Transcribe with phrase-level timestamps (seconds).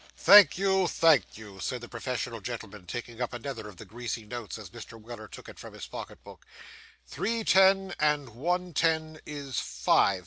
[0.17, 4.57] 'Thank you, thank you,' said the professional gentleman, taking up another of the greasy notes
[4.57, 4.99] as Mr.
[4.99, 6.43] Weller took it from the pocket book.
[7.05, 10.19] 'Three ten and one ten is five.